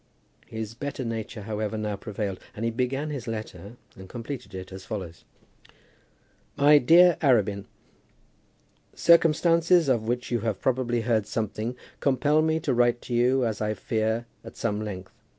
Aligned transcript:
His 0.47 0.73
better 0.73 1.05
nature, 1.05 1.43
however, 1.43 1.77
now 1.77 1.95
prevailed, 1.95 2.39
and 2.55 2.65
he 2.65 2.71
began 2.71 3.11
his 3.11 3.27
letter, 3.27 3.77
and 3.95 4.09
completed 4.09 4.55
it 4.55 4.71
as 4.71 4.83
follows: 4.83 5.25
MY 6.55 6.79
DEAR 6.79 7.17
ARABIN, 7.21 7.67
Circumstances, 8.95 9.87
of 9.89 10.07
which 10.07 10.31
you 10.31 10.39
have 10.39 10.59
probably 10.59 11.01
heard 11.01 11.27
something, 11.27 11.75
compel 11.99 12.41
me 12.41 12.59
to 12.61 12.73
write 12.73 12.99
to 13.03 13.13
you, 13.13 13.45
as 13.45 13.61
I 13.61 13.75
fear, 13.75 14.25
at 14.43 14.57
some 14.57 14.81
length. 14.83 15.11